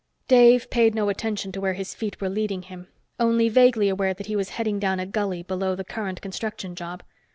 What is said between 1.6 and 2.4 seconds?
where his feet were